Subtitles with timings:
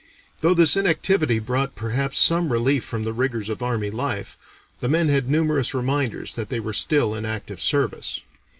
[0.39, 4.35] Though this inactivity brought perhaps some relief from the rigors of army life,
[4.79, 8.19] the men had numerous reminders that they were still in active service.